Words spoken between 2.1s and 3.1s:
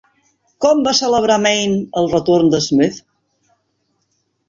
retorn de Smith?